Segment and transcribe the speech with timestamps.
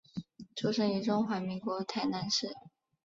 [0.55, 2.55] 出生于中华民国台南市。